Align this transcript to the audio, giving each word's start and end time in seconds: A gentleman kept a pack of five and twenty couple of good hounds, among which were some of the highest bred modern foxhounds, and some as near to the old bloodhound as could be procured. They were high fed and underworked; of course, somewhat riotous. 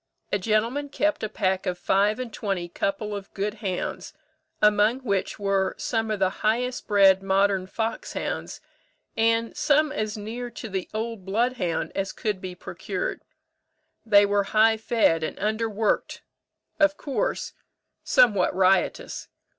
A 0.31 0.39
gentleman 0.39 0.89
kept 0.89 1.21
a 1.21 1.29
pack 1.29 1.67
of 1.67 1.77
five 1.77 2.17
and 2.19 2.33
twenty 2.33 2.67
couple 2.67 3.15
of 3.15 3.31
good 3.35 3.53
hounds, 3.61 4.13
among 4.59 5.01
which 5.01 5.37
were 5.37 5.75
some 5.77 6.09
of 6.09 6.17
the 6.17 6.31
highest 6.41 6.87
bred 6.87 7.21
modern 7.21 7.67
foxhounds, 7.67 8.61
and 9.15 9.55
some 9.55 9.91
as 9.91 10.17
near 10.17 10.49
to 10.49 10.69
the 10.69 10.89
old 10.91 11.23
bloodhound 11.23 11.91
as 11.93 12.13
could 12.13 12.41
be 12.41 12.55
procured. 12.55 13.21
They 14.03 14.25
were 14.25 14.45
high 14.57 14.77
fed 14.77 15.21
and 15.21 15.37
underworked; 15.37 16.21
of 16.79 16.97
course, 16.97 17.53
somewhat 18.03 18.55
riotous. 18.55 19.27